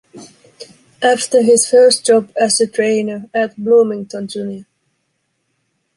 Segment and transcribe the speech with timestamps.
[1.03, 4.65] After his first job as a trainer at Bloomington Jr.